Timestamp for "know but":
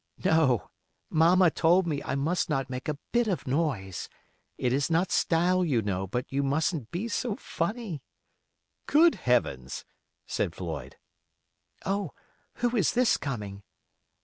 5.83-6.25